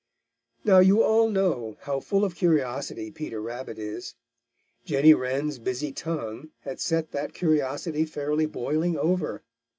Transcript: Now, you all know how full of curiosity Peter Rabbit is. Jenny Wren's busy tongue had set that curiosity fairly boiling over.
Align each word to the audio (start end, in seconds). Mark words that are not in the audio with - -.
Now, 0.63 0.79
you 0.79 1.03
all 1.03 1.29
know 1.29 1.77
how 1.81 1.99
full 1.99 2.25
of 2.25 2.33
curiosity 2.33 3.11
Peter 3.11 3.39
Rabbit 3.39 3.77
is. 3.77 4.15
Jenny 4.83 5.13
Wren's 5.13 5.59
busy 5.59 5.91
tongue 5.91 6.49
had 6.61 6.79
set 6.79 7.11
that 7.11 7.35
curiosity 7.35 8.05
fairly 8.05 8.47
boiling 8.47 8.97
over. 8.97 9.43